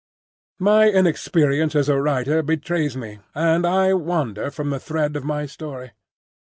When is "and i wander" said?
3.35-4.49